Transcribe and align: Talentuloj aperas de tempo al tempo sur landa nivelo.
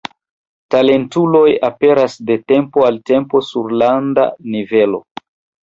Talentuloj 0.75 1.41
aperas 1.67 2.17
de 2.31 2.39
tempo 2.53 2.87
al 2.89 2.99
tempo 3.13 3.45
sur 3.53 3.79
landa 3.85 4.29
nivelo. 4.57 5.05